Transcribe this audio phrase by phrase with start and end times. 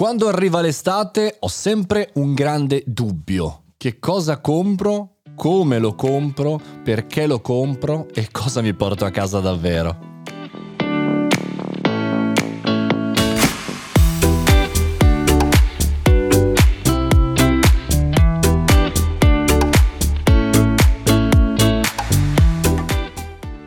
[0.00, 3.64] Quando arriva l'estate ho sempre un grande dubbio.
[3.76, 5.16] Che cosa compro?
[5.34, 6.58] Come lo compro?
[6.82, 8.08] Perché lo compro?
[8.14, 10.08] E cosa mi porto a casa davvero?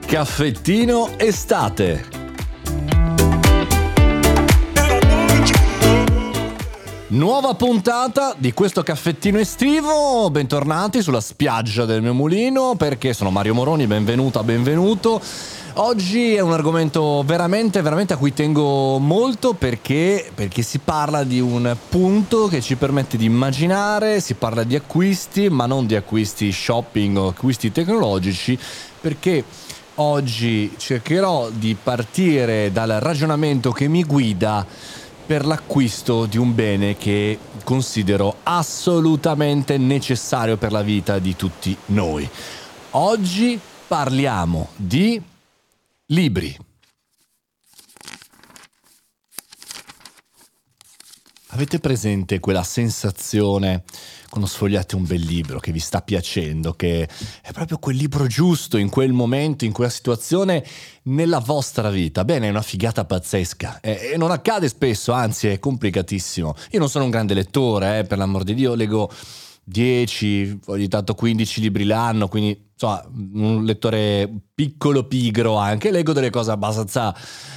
[0.08, 2.23] Caffettino estate
[7.14, 13.54] Nuova puntata di questo caffettino estivo, bentornati sulla spiaggia del mio mulino perché sono Mario
[13.54, 15.22] Moroni, benvenuta, benvenuto.
[15.74, 21.40] Oggi è un argomento veramente, veramente a cui tengo molto perché, perché si parla di
[21.40, 26.52] un punto che ci permette di immaginare, si parla di acquisti, ma non di acquisti
[26.52, 28.58] shopping o acquisti tecnologici,
[29.00, 29.44] perché
[29.96, 34.66] oggi cercherò di partire dal ragionamento che mi guida
[35.26, 42.30] per l'acquisto di un bene che considero assolutamente necessario per la vita di tutti noi.
[42.92, 45.22] Oggi parliamo di
[46.08, 46.58] libri.
[51.48, 53.84] Avete presente quella sensazione
[54.34, 57.08] quando sfogliate un bel libro che vi sta piacendo, che
[57.44, 60.66] è proprio quel libro giusto in quel momento, in quella situazione
[61.04, 62.26] nella vostra vita?
[62.26, 66.56] Bene, è una figata pazzesca e, non accade spesso, anzi è complicatissimo.
[66.72, 69.12] Io non sono un grande lettore, eh, per l'amor di Dio, leggo
[69.66, 73.04] 10, ogni tanto 15 libri l'anno, quindi insomma,
[73.34, 77.16] un lettore piccolo pigro anche, leggo delle cose abbastanza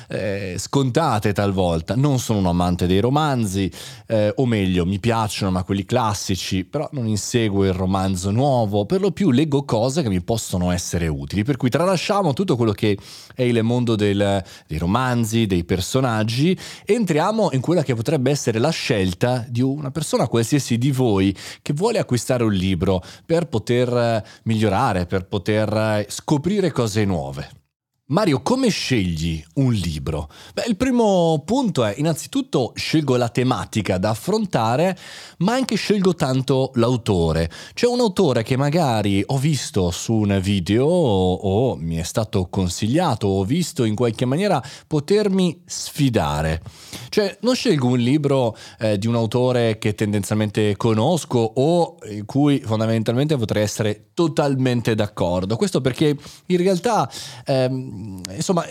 [0.08, 1.94] eh, scontate talvolta.
[1.94, 3.70] Non sono un amante dei romanzi,
[4.06, 8.86] eh, o meglio, mi piacciono, ma quelli classici, però non inseguo il romanzo nuovo.
[8.86, 11.44] Per lo più leggo cose che mi possono essere utili.
[11.44, 12.96] Per cui tralasciamo tutto quello che
[13.34, 18.58] è il mondo del, dei romanzi, dei personaggi, e entriamo in quella che potrebbe essere
[18.58, 23.94] la scelta di una persona qualsiasi di voi che vuole acquistare un libro per poter
[23.94, 27.65] eh, migliorare, per poter eh, scoprire cose nuove.
[28.08, 30.30] Mario, come scegli un libro?
[30.54, 34.96] Beh, il primo punto è innanzitutto scelgo la tematica da affrontare,
[35.38, 37.50] ma anche scelgo tanto l'autore.
[37.74, 42.46] C'è un autore che magari ho visto su un video o, o mi è stato
[42.48, 46.62] consigliato o ho visto in qualche maniera potermi sfidare.
[47.08, 52.60] Cioè, non scelgo un libro eh, di un autore che tendenzialmente conosco o in cui
[52.60, 55.56] fondamentalmente potrei essere totalmente d'accordo.
[55.56, 57.10] Questo perché in realtà...
[57.46, 57.94] Ehm,
[58.34, 58.64] insomma,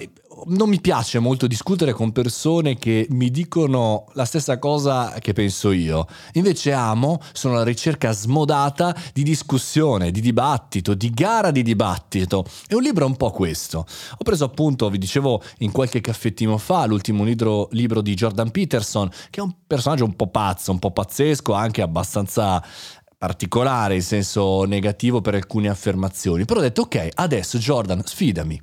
[0.48, 5.72] non mi piace molto discutere con persone che mi dicono la stessa cosa che penso
[5.72, 6.08] io.
[6.34, 12.46] Invece amo, sono alla ricerca smodata di discussione, di dibattito, di gara di dibattito.
[12.68, 13.80] E un libro è un po' questo.
[13.80, 19.10] Ho preso appunto, vi dicevo in qualche caffettino fa, l'ultimo libro, libro di Jordan Peterson,
[19.30, 22.64] che è un personaggio un po' pazzo, un po' pazzesco, anche abbastanza
[23.18, 26.46] particolare in senso negativo per alcune affermazioni.
[26.46, 28.62] Però ho detto ok, adesso Jordan, sfidami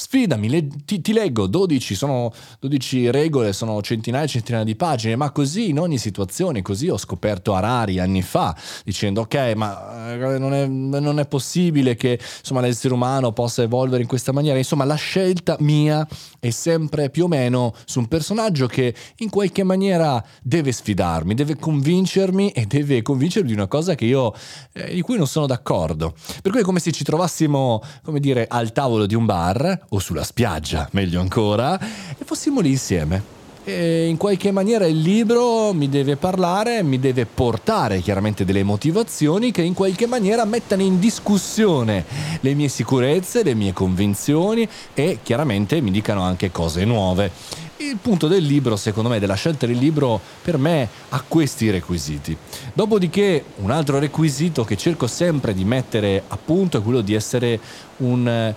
[0.00, 5.16] sfidami, le, ti, ti, leggo 12, sono 12 regole, sono centinaia e centinaia di pagine,
[5.16, 10.38] ma così in ogni situazione, così ho scoperto Arari anni fa, dicendo ok, ma eh,
[10.38, 14.84] non è, non è possibile che insomma, l'essere umano possa evolvere in questa maniera, insomma
[14.84, 16.06] la scelta mia
[16.38, 21.56] è sempre più o meno su un personaggio che in qualche maniera deve sfidarmi, deve
[21.56, 24.32] convincermi e deve convincermi di una cosa che io,
[24.74, 26.14] eh, di cui non sono d'accordo.
[26.40, 29.98] Per cui è come se ci trovassimo, come dire, al tavolo di un bar o
[29.98, 33.36] sulla spiaggia, meglio ancora, e fossimo lì insieme.
[33.64, 39.50] E in qualche maniera il libro mi deve parlare, mi deve portare chiaramente delle motivazioni
[39.50, 42.02] che in qualche maniera mettano in discussione
[42.40, 47.30] le mie sicurezze, le mie convinzioni e chiaramente mi dicano anche cose nuove.
[47.76, 52.34] Il punto del libro, secondo me, della scelta del libro, per me ha questi requisiti.
[52.72, 57.60] Dopodiché, un altro requisito che cerco sempre di mettere a punto è quello di essere
[57.98, 58.54] un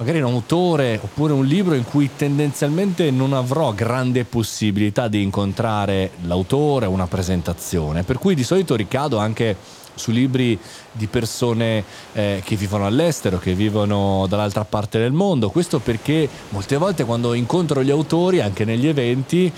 [0.00, 6.12] magari un autore oppure un libro in cui tendenzialmente non avrò grande possibilità di incontrare
[6.22, 9.54] l'autore o una presentazione, per cui di solito ricado anche
[9.94, 10.58] su libri
[10.90, 15.50] di persone eh, che vivono all'estero, che vivono dall'altra parte del mondo.
[15.50, 19.52] Questo perché molte volte quando incontro gli autori, anche negli eventi,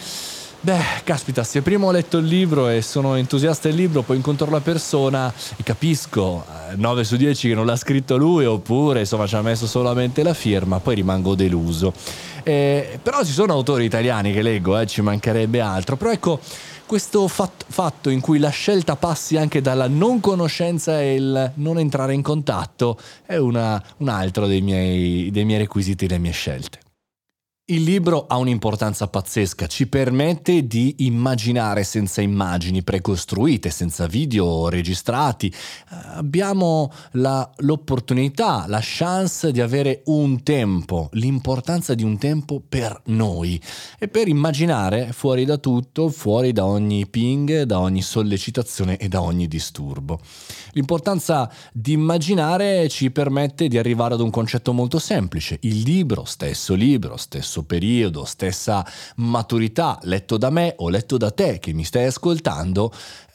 [0.65, 4.49] Beh, caspita, se prima ho letto il libro e sono entusiasta del libro, poi incontro
[4.49, 6.45] la persona e capisco
[6.77, 10.23] 9 eh, su 10 che non l'ha scritto lui oppure insomma ci ha messo solamente
[10.23, 11.93] la firma, poi rimango deluso.
[12.45, 16.39] Eh, però ci sono autori italiani che leggo, eh, ci mancherebbe altro, però ecco
[16.87, 21.81] questo fatto, fatto in cui la scelta passi anche dalla non conoscenza e il non
[21.81, 26.79] entrare in contatto è una, un altro dei miei, dei miei requisiti, delle mie scelte.
[27.67, 35.55] Il libro ha un'importanza pazzesca, ci permette di immaginare senza immagini precostruite, senza video registrati.
[36.17, 43.63] Abbiamo la, l'opportunità, la chance di avere un tempo, l'importanza di un tempo per noi
[43.97, 49.23] e per immaginare fuori da tutto, fuori da ogni ping, da ogni sollecitazione e da
[49.23, 50.19] ogni disturbo.
[50.73, 56.75] L'importanza di immaginare ci permette di arrivare ad un concetto molto semplice, il libro, stesso
[56.75, 61.85] libro, stesso stesso periodo, stessa maturità, letto da me o letto da te che mi
[61.85, 62.91] stai ascoltando,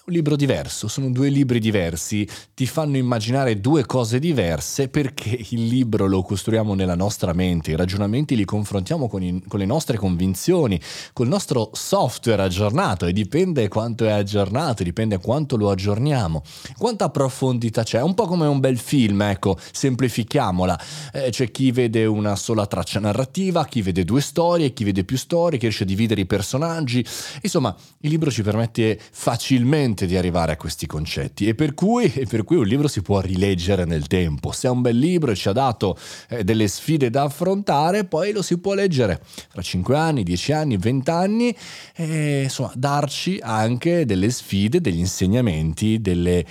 [0.07, 5.65] un libro diverso, sono due libri diversi, ti fanno immaginare due cose diverse perché il
[5.65, 9.97] libro lo costruiamo nella nostra mente, i ragionamenti li confrontiamo con, i, con le nostre
[9.97, 10.79] convinzioni,
[11.11, 16.41] col nostro software aggiornato e dipende quanto è aggiornato, dipende quanto lo aggiorniamo,
[16.77, 20.79] quanta profondità c'è, un po' come un bel film, ecco, semplifichiamola,
[21.11, 25.17] eh, c'è chi vede una sola traccia narrativa, chi vede due storie, chi vede più
[25.17, 27.05] storie, chi riesce a dividere i personaggi,
[27.41, 32.25] insomma il libro ci permette facilmente di arrivare a questi concetti e per cui, e
[32.25, 34.51] per cui un libro si può rileggere nel tempo.
[34.51, 35.97] Se è un bel libro e ci ha dato
[36.29, 40.77] eh, delle sfide da affrontare, poi lo si può leggere fra 5 anni, 10 anni,
[40.77, 41.57] 20 anni
[41.95, 46.45] e insomma darci anche delle sfide, degli insegnamenti, delle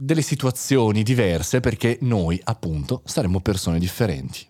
[0.00, 4.46] delle situazioni diverse perché noi appunto saremo persone differenti.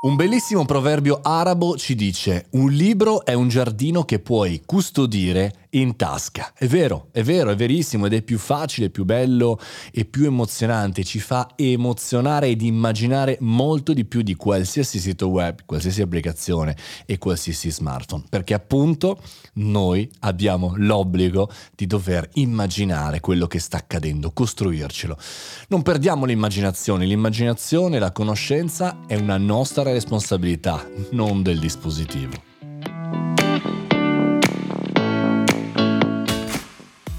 [0.00, 5.96] Un bellissimo proverbio arabo ci dice un libro è un giardino che puoi custodire in
[5.96, 6.52] tasca.
[6.54, 9.58] È vero, è vero, è verissimo ed è più facile, più bello
[9.92, 15.60] e più emozionante, ci fa emozionare ed immaginare molto di più di qualsiasi sito web,
[15.66, 19.20] qualsiasi applicazione e qualsiasi smartphone, perché appunto
[19.54, 25.18] noi abbiamo l'obbligo di dover immaginare quello che sta accadendo, costruircelo.
[25.68, 32.46] Non perdiamo l'immaginazione, l'immaginazione, la conoscenza è una nostra responsabilità, non del dispositivo.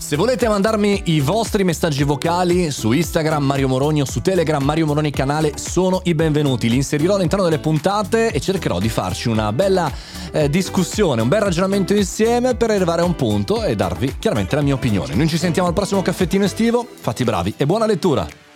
[0.09, 4.87] Se volete mandarmi i vostri messaggi vocali su Instagram Mario Moroni o su Telegram Mario
[4.87, 6.67] Moroni canale sono i benvenuti.
[6.67, 9.91] Li inserirò all'interno delle puntate e cercherò di farci una bella
[10.31, 14.63] eh, discussione, un bel ragionamento insieme per arrivare a un punto e darvi chiaramente la
[14.63, 15.13] mia opinione.
[15.13, 18.48] Noi ci sentiamo al prossimo caffettino estivo, fatti bravi e buona lettura!